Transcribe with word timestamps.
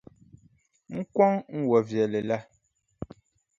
N 0.97 0.99
kɔŋ 1.15 1.33
n 1.57 1.61
wɔʼ 1.69 1.83
viɛlli 1.89 2.21
la. 2.29 2.37